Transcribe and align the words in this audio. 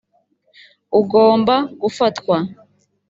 ugomba 0.99 1.55
gufatwa 1.81 2.35